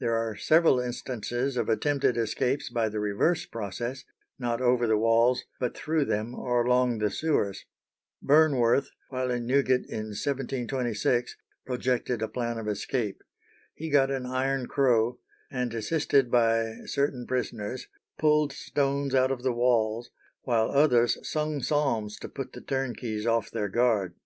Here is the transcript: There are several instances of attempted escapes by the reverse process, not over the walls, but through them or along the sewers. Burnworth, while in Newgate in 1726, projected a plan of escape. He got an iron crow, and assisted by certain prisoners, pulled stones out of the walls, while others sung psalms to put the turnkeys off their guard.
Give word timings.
There 0.00 0.16
are 0.16 0.34
several 0.34 0.80
instances 0.80 1.56
of 1.56 1.68
attempted 1.68 2.16
escapes 2.16 2.68
by 2.68 2.88
the 2.88 2.98
reverse 2.98 3.46
process, 3.46 4.02
not 4.36 4.60
over 4.60 4.88
the 4.88 4.98
walls, 4.98 5.44
but 5.60 5.76
through 5.76 6.06
them 6.06 6.34
or 6.34 6.64
along 6.64 6.98
the 6.98 7.12
sewers. 7.12 7.64
Burnworth, 8.20 8.88
while 9.10 9.30
in 9.30 9.46
Newgate 9.46 9.86
in 9.86 10.06
1726, 10.06 11.36
projected 11.64 12.22
a 12.22 12.26
plan 12.26 12.58
of 12.58 12.66
escape. 12.66 13.22
He 13.72 13.88
got 13.88 14.10
an 14.10 14.26
iron 14.26 14.66
crow, 14.66 15.20
and 15.48 15.72
assisted 15.72 16.28
by 16.28 16.78
certain 16.86 17.24
prisoners, 17.24 17.86
pulled 18.18 18.52
stones 18.52 19.14
out 19.14 19.30
of 19.30 19.44
the 19.44 19.52
walls, 19.52 20.10
while 20.42 20.72
others 20.72 21.18
sung 21.22 21.62
psalms 21.62 22.18
to 22.18 22.28
put 22.28 22.52
the 22.52 22.60
turnkeys 22.60 23.26
off 23.26 23.52
their 23.52 23.68
guard. 23.68 24.16